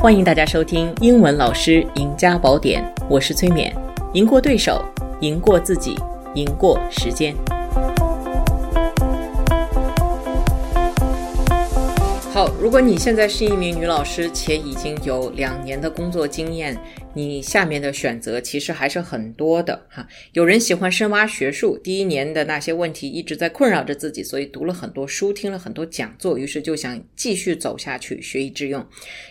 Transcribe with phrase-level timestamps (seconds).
[0.00, 3.72] 欢迎大家收听《英文老师赢家宝典》，我是崔勉，
[4.12, 4.84] 赢过对手，
[5.20, 5.96] 赢过自己，
[6.34, 7.34] 赢过时间。
[12.32, 16.76] 好，如果你现在是一名女老师，且已经有两年的工作经验。
[17.16, 20.06] 你下面的选择其实还是很多的哈。
[20.34, 28.86] 有人喜欢深挖学术，第一年的那些问题一直在困扰着自己，所以读了很多书，听了很多讲座，于是就想继续走下去，学以致用。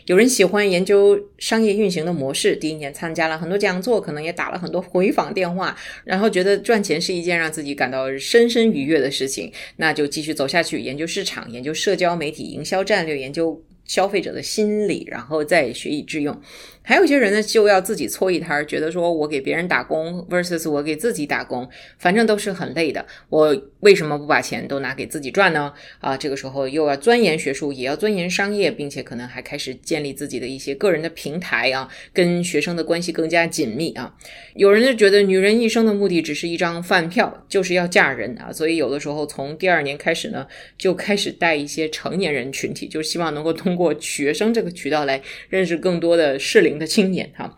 [0.08, 16.41] 有人喜欢研究商业运行的模式，第一年参加了很多讲座，可能也打了很多回访电话，然后觉得赚钱是一件让自己感到深深愉悦的事情，那就继续走下去，研究市场，研究社交媒体营销战略，研究消费者的心理，然后再学以致用。
[16.85, 21.67] 还有一些人呢，就要自己搓一摊儿，觉得说我给别人打工 versus 我给自己打工，
[21.98, 23.03] 反正都是很累的。
[23.30, 25.73] 我为什么不把钱都拿给自己赚呢？
[25.99, 34.13] 啊，这个时候又要钻研学术，也要钻研商业，并且可能还开始建立自己的一些个人的平台啊，跟学生的关系更加紧密啊。
[34.53, 40.45] 有人就觉得女人一生的目的只是一张饭票，就是要嫁人啊，所以有的时候从第二年开始呢，
[40.78, 45.19] 就开始带一些成年人群体，就是希望能够通过学生这个渠道来
[45.50, 46.75] 认识更多的适龄。
[46.78, 47.56] 的青年哈，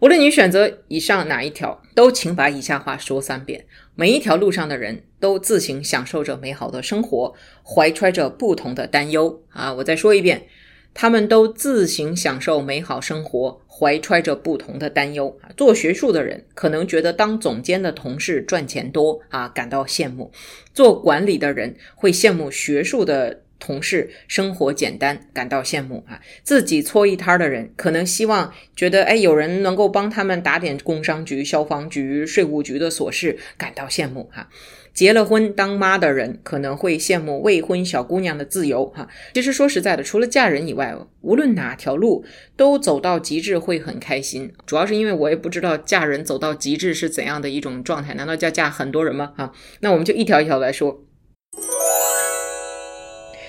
[0.00, 3.66] 无论你选择以上哪一条，都请把以下话说三遍。
[3.94, 9.72] 每一条路上的人都自行享受着美好的生活，怀揣着不同的担忧啊！
[9.74, 10.46] 我再说一遍，
[10.92, 15.38] 他们都自行享受美好生活，怀揣着不同的担忧！
[15.56, 20.30] 做学术的人可能觉得当总监的同事赚钱多啊，感到羡慕；
[20.74, 23.42] 做管理的人会羡慕学术的。
[23.58, 26.20] 同事生活简单，感到羡慕啊！
[26.42, 34.48] 自己搓一摊儿的人，可能希望觉得，哎，有人能够帮他们打点工商局、消防局、税务局的琐事，感到羡慕哈。
[34.92, 39.06] 结了婚当妈的人，可能会羡慕未婚小姑娘的自由哈。
[39.34, 42.24] 其实说实在的，除了嫁人以外，无论哪条路
[42.56, 44.50] 都走到极致会很开心。
[44.64, 49.34] 主要是因为我也不知道嫁人走到极致是怎样的一种状态，难道叫嫁很多人吗？
[49.36, 51.02] 哈，那我们就一条一条来说。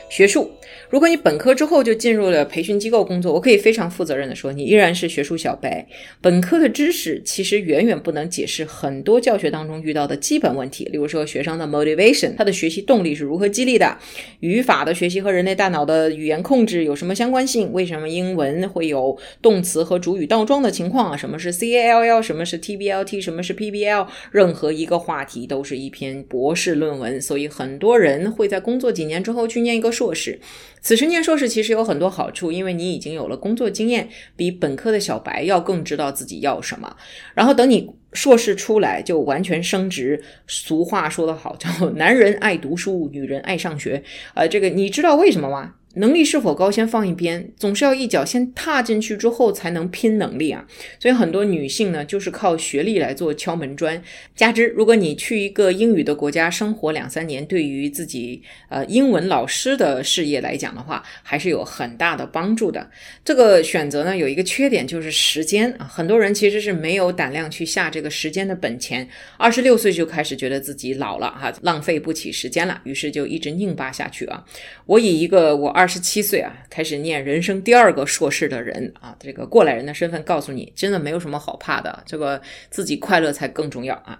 [0.09, 0.56] 学术。
[0.89, 5.85] 如果你本科之后就进入了培训机构工作，我可以非常负责任的说，你依然是学术小白。
[6.21, 13.97] 本科的知识其实远远不能解释很多教学当中遇到的基本问题，例如说学生的 motivation，他的学习动力是如何激励的？
[14.39, 17.73] 语法的学习和人类大脑的语言控制有什么相关性？
[17.73, 21.17] 为什么英文会有动词和主语倒装的情况啊？
[21.17, 22.21] 什么是 CALL？
[22.21, 23.19] 什么是 TBLT？
[23.21, 24.07] 什么是 PBL？
[24.31, 30.39] 任何一个话题都是一篇博士论文，所以很多人会在工作几年之后去念一个硕士。
[30.81, 36.95] 此时念硕士其实有很多好处，因为你已经有了工作经验，比本科的小白要更知道自己要什么。
[37.33, 40.23] 然后等你硕士出来，就完全升职。
[40.47, 44.01] 俗话说得好，叫“男人爱读书，女人爱上学”。
[44.33, 45.75] 呃，这个你知道为什么吗？
[45.97, 50.63] 能力是否高先放一边，总是要一脚先踏进去之后才能拼能力啊。
[50.99, 53.99] 所以很多女性呢，就是靠学历来做敲门砖。
[54.35, 62.87] 加之，如果你去一个英语的国家生活两三年，对于自己呃英文老师的事业来讲的话，还是有很大的帮助的。
[63.25, 69.07] 这个选择呢，有一个缺点就是时间啊，很多人其实是没有胆量去下这个时间的本钱。
[69.37, 74.45] 二十六岁就开始觉得自己老了哈，浪费不起时间了，于是就一直拧巴下去啊。
[74.85, 75.86] 我以一个我二。
[75.87, 84.19] 二十七岁啊，开始念人生第二个硕士的人啊，这个过来人的身份告诉你，真的没有什么好怕的，这个自己快乐才更重要啊。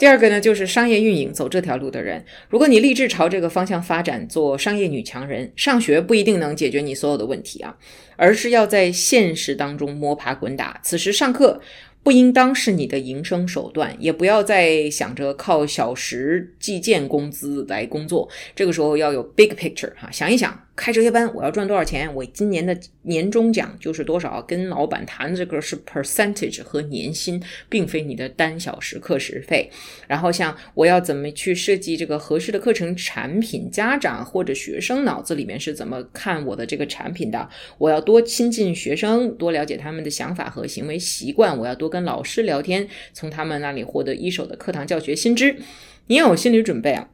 [0.00, 7.76] 第二个呢，就是商业运营走这条路的人，如果你立志朝这个方向发展，做商业女强人，上学不一定能解决你所有的问题啊，
[8.16, 10.80] 而是要在现实当中摸爬滚打。
[10.82, 11.60] 此时上课。
[12.02, 18.28] 不应当是你的营生手段，也不要再想着靠小时计件工资来工作。
[18.56, 20.66] 这个时候要有 big picture 哈，想一想。
[20.80, 22.12] 开这些班，我要赚多少钱？
[22.14, 24.40] 我今年的年终奖就是多少？
[24.40, 29.70] 跟老板谈这个是 percentage 和年薪，并非你的单小时课时费。
[30.08, 33.70] 然后像我要怎么去设计这个合适的课程产品？
[33.70, 37.46] 家长或者学生脑子里面是怎么看我的这个产品的？
[37.76, 41.58] 我要多亲近学生，多了解他们的想法和行为习惯。
[41.58, 45.56] 我要多跟老师聊天，从他们那里获得一手的课堂教学新知。
[46.06, 47.10] 你要有心理准备啊。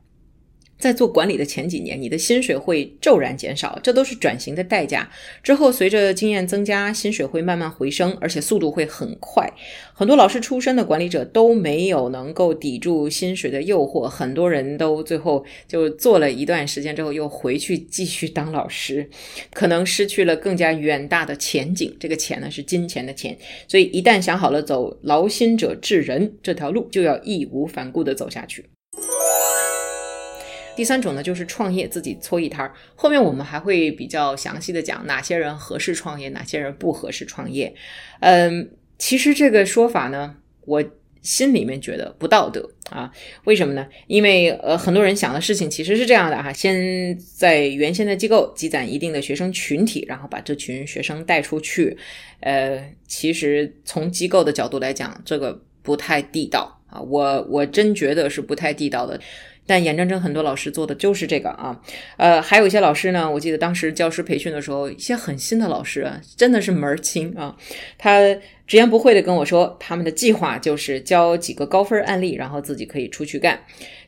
[0.78, 5.10] 在做管理的前几年，你的薪水会骤然减少，这都是转型的代价。
[5.42, 9.50] 之后随着经验增加，薪水会慢慢回升，而且速度会很快。
[9.94, 19.08] 很多老师出身的管理者都没有能够抵住薪水的诱惑，很多人都最后就做了一段时间之后又回去继续当老师，
[19.54, 21.96] 可能失去了更加远大的前景。
[21.98, 23.36] 这个钱呢是金钱的钱，
[23.66, 28.64] 所以一旦想好了走劳心者治人这条路，就要义无反顾地走下去。
[30.76, 32.72] 第三种呢，就是创业自己搓一摊儿。
[32.94, 37.74] 后面我们还会比较详细的讲哪些人合适创业，哪些人不合适创业。
[38.20, 40.36] 嗯，其实这个说法呢，
[40.66, 40.84] 我。
[41.22, 43.10] 心里面觉得不道德啊？
[43.46, 43.84] 为什么呢？
[44.06, 51.98] 因为呃，很多人想的事情其实是这样的哈：先在原先的机构积攒一定的学生群体，然后把这群学生带出去。
[52.38, 57.00] 呃，其实从机构的角度来讲，这个不太地道啊。
[57.00, 59.20] 我我真觉得是不太地道的。
[59.66, 61.78] 但眼睁睁很多老师做的就是这个啊，
[62.16, 67.56] 呃，还有一些老师呢，我记得当时教师培训的时候，一些很新的老师啊，真的是门儿清啊，
[67.98, 68.20] 他
[68.66, 73.60] 直言不讳的跟我说，他们的计划就是教几个高分案例，然后自己可以出去干。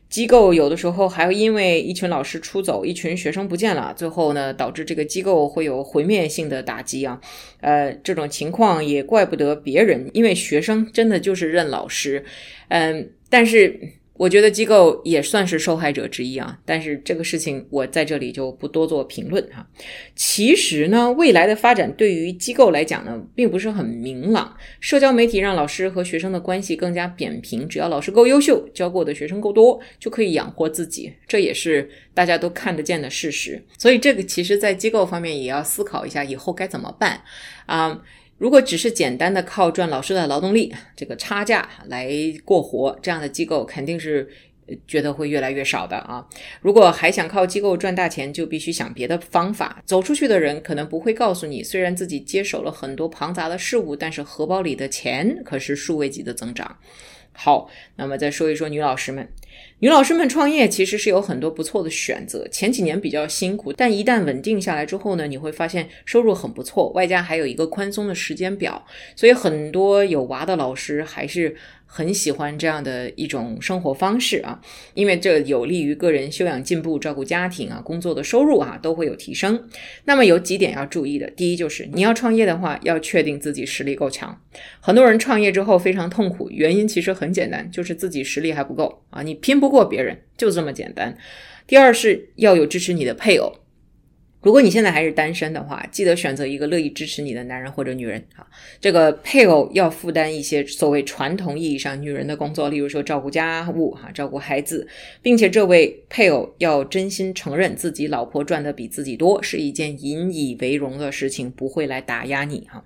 [0.09, 7.21] 机构有的时候还会因为一群老师出走，一群学生不见了，最后呢，导致这个机构会有毁灭性的打击啊，
[7.61, 12.25] 呃，这种情况也怪不得别人，因为学生真的就是认老师，
[12.69, 13.79] 嗯，但是。
[14.19, 19.65] 我觉得机构也算是受害者之一啊，但是这个事情我在这里就不多做评论哈。
[20.17, 24.55] 其实呢，未来的发展对于机构来讲呢，并不是很明朗。
[24.81, 33.65] 社交媒体让老师和学生的关系更加扁平，只要老师够优秀，教过的学生够多，就可以养活自己，这也是大家都看得见的事实。
[33.79, 37.23] 所以这个其实，在机构方面也要思考一下以后该怎么办
[37.67, 38.03] 啊。
[38.39, 42.11] 如果只是简单的靠赚老师的劳动力这个差价来
[42.45, 44.29] 过活，这样的机构肯定是
[44.87, 46.25] 觉得会越来越少的啊。
[46.61, 49.83] 如果还想靠机构赚大钱，就必须想别的方法。
[49.85, 56.79] 走出去的人可能不会告诉你，虽然自己接手了很多庞杂的事物，但是荷包里的钱可是数位级的增长。
[57.41, 59.29] 好，那么再说一说女老师们。
[59.79, 62.49] 女老师们创业其实是有很多不错的选择。
[62.49, 68.85] 前几年比较辛苦，但一旦稳定下来之后呢，你会发现收入很不错，外加还有一个宽松的时间表。
[69.15, 71.57] 所以很多有娃的老师还是。
[71.91, 74.61] 很喜欢这样的一种生活方式啊，
[74.93, 79.69] 因为这有利于个人修养进步、照顾家庭啊、工作的收入啊都会有提升。
[80.05, 84.39] 那么有几点要注意的，第一就是你要创业的话，要确定自己实力够强。
[84.81, 91.17] 很多人创业之后非常痛苦，原因其实很简单，就是自己实力还不够啊，你拼不过别人，就这么简单。
[91.67, 93.55] 第二是要有支持你的配偶。
[94.49, 98.47] 如果你现在还是单身的话，记得选择一个乐意支持你的男人或者女人啊。
[98.81, 104.89] 这个配偶要负担一些所谓传统意义上女人的工作，例如说照顾家务哈，照顾孩子，
[105.21, 112.83] 并且这位配偶要真心承认自己老婆赚的比自己多，是一件引以为荣的事情，不会来打压你哈。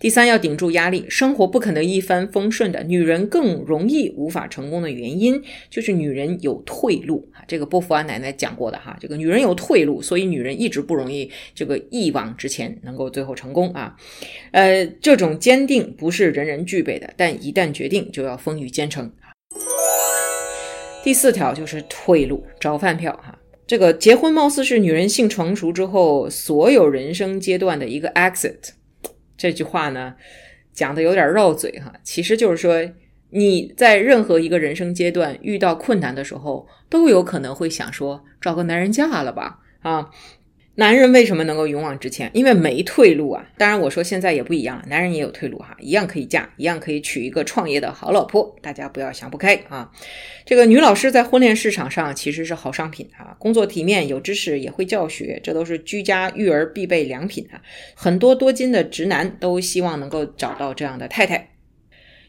[0.00, 2.82] 第三，要顶住压力，生活不可能一帆风顺的。
[2.82, 5.40] 女人更容易无法成功的原因，
[5.70, 7.44] 就是女人有退路啊。
[7.46, 10.94] 这个波伏娃奶奶讲过的哈，这个女人有退路，所以女人一直不。
[10.94, 13.94] 容容易，这个一往直前，能够最后成功啊！
[14.52, 19.12] 呃，这种坚定不是人人具备的，但一旦决定，就要风雨兼程。
[21.04, 23.38] 第四条就是退路，找饭票哈。
[23.66, 28.70] 这个结婚貌似是女人性成熟之后所有人生阶段的一个 exit。
[29.36, 30.14] 这句话呢，
[30.72, 32.90] 讲的有点绕嘴哈，其实就是说
[33.30, 40.10] 你在任何一个人生阶段遇到困难的时候，都有可能会想说找个男人嫁了吧啊。
[40.76, 42.28] 男人为什么能够勇往直前？
[42.34, 43.48] 因为没退路啊！
[43.56, 48.56] 当然，我说现在也不一样了，男人也有退路哈，一样可以嫁，一样可以娶一个创业的好老婆。
[48.60, 49.92] 大家不要想不开啊！
[50.44, 57.62] 这个女老师在婚恋市场上其实是好商品啊，工作体面，有知识，也会教学，这都是居家育儿必备良品啊！
[57.94, 61.50] 很多多金的直男都希望能够找到这样的太太。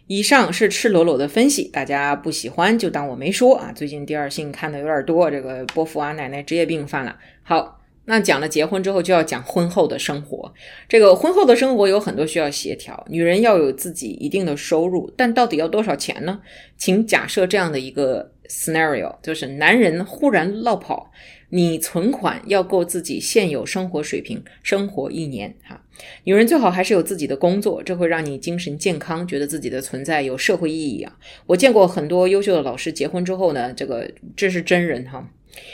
[0.06, 3.72] 以上是赤裸裸的分析，大家不喜欢就当我没说啊！
[3.74, 7.18] 最近第二性看的有点多，这个波伏娃奶奶职业病犯了。
[7.42, 7.75] 好。
[8.06, 10.54] 那讲了结婚之后，就要讲婚后的生活。
[10.88, 13.06] 这个婚后的生活有很多需要协调。
[13.10, 16.40] 女人要有自己一定的收入，但到底要多少钱呢？
[16.78, 21.12] 请假设这样的一个 scenario，就是男人忽然落跑，
[21.50, 25.82] 你存款要够自己现有生活水平生活一年哈。
[26.26, 31.18] 女人最好还是有自己的工作，这会让你精神健康，觉得自己的存在有社会意义啊。
[31.48, 35.28] 我见过很多优秀的老师结婚之后呢，这个这是真人哈。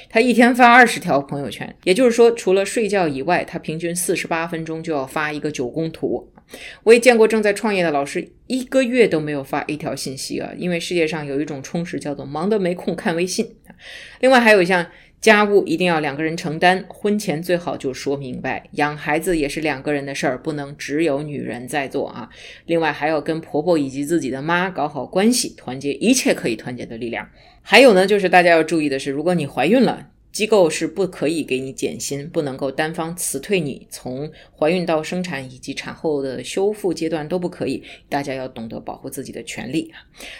[0.09, 6.31] 他一天发二十条朋友圈，也就是说，除了睡觉以外，他平均四十八分钟就要发一个九宫图。
[6.83, 13.55] 我也见过正在创业的老师，一个月都没有发一条信息啊，因为世界上有一种充实叫做忙得没空看微信。
[14.19, 14.85] 另外还有像。
[15.21, 18.67] 家务一定要两个人承担，婚前最好就说明白。
[18.71, 22.27] 养孩子也是两个人的事儿，不能只有女人在做啊。
[22.65, 27.29] 另外还要跟婆婆以及自己的妈搞好关系，团结一切可以团结的力量。
[27.61, 37.83] 还有呢，就是大家要注意的是，如果你怀孕了，机构是不可以给你减薪，不能够单方辞退你，从怀孕到生产以及产后的修复阶段都不可以。
[38.07, 39.99] 大家要懂得保护自己的权利啊！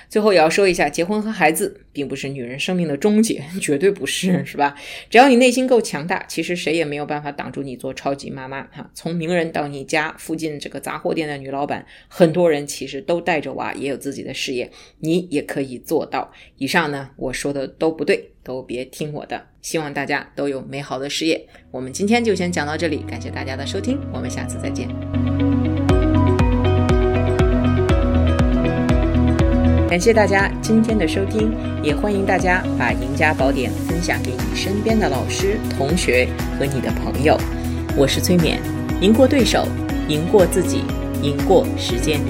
[0.09, 4.75] 最后也要说一下，结婚和孩子并不是女人生命的终结， 绝对不是，是吧？
[5.09, 8.89] 只要你内心够强大，其实谁也没有办法挡住你做超级妈妈哈！
[8.93, 16.31] 从名人到你家附近这个杂货店的女老板，很多人其实都带着娃，也有自己的事业，你也可以做到。
[16.57, 18.30] 以上呢，我说的都不对。
[18.43, 21.47] 都别听我的，希望大家都有美好的事业。
[21.69, 24.87] 我们今天就先讲到这里，感谢大家的收听，我们下次再见。
[29.89, 37.37] 感谢大家今天的收听，也欢迎大家把《赢家宝典》分享给你身边的老师、同学和你的朋友。
[37.97, 38.57] 我是崔勉，
[39.01, 39.67] 赢过对手，
[40.07, 40.83] 赢过自己，
[41.21, 42.21] 赢过时间。